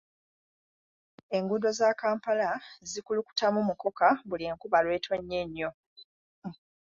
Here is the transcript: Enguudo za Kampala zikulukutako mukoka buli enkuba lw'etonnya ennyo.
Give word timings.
Enguudo 1.37 1.67
za 1.79 1.89
Kampala 2.01 2.49
zikulukutako 2.89 3.59
mukoka 3.67 4.07
buli 4.29 4.43
enkuba 4.51 4.77
lw'etonnya 4.85 5.37
ennyo. 5.43 5.69